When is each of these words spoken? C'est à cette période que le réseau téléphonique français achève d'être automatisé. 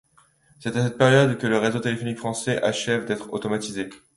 C'est 0.59 0.75
à 0.77 0.83
cette 0.83 0.97
période 0.97 1.37
que 1.37 1.45
le 1.45 1.59
réseau 1.59 1.77
téléphonique 1.77 2.17
français 2.17 2.59
achève 2.63 3.05
d'être 3.05 3.31
automatisé. 3.33 3.91